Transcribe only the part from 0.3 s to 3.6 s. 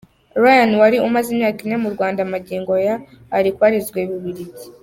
Ryan wari umaze imyaka ine mu Rwanda, magingo aya ari